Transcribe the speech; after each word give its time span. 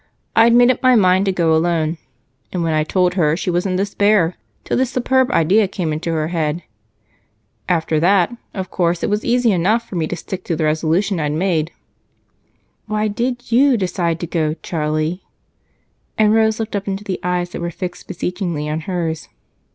I'd 0.35 0.53
made 0.55 0.71
up 0.71 0.81
my 0.81 0.95
mind 0.95 1.25
to 1.25 1.31
go 1.31 1.55
alone, 1.55 1.99
and 2.51 2.63
when 2.63 2.73
I 2.73 2.83
told 2.83 3.13
her, 3.13 3.37
she 3.37 3.51
was 3.51 3.67
in 3.67 3.75
despair 3.75 4.33
till 4.63 4.75
this 4.75 4.89
superb 4.89 5.29
idea 5.29 5.67
came 5.67 5.93
into 5.93 6.11
her 6.13 6.29
head. 6.29 6.63
After 7.69 7.99
that, 7.99 8.35
of 8.55 8.71
course, 8.71 9.03
it 9.03 9.11
was 9.11 9.23
easy 9.23 9.51
enough 9.51 9.87
for 9.87 9.97
me 9.97 10.07
to 10.07 10.15
stick 10.15 10.43
to 10.45 10.55
the 10.55 10.63
resolution 10.63 11.19
I'd 11.19 11.33
made." 11.33 11.69
"Why 12.87 13.07
did 13.09 13.51
you 13.51 13.77
decide 13.77 14.19
to 14.21 14.25
go, 14.25 14.55
Charlie?" 14.63 15.21
And 16.17 16.33
Rose 16.33 16.59
looked 16.59 16.75
up 16.75 16.87
into 16.87 17.03
the 17.03 17.19
eyes 17.21 17.51
that 17.51 17.61
were 17.61 17.69
fixed 17.69 18.07
beseechingly 18.07 18.67
on 18.67 18.79
hers. 18.89 19.29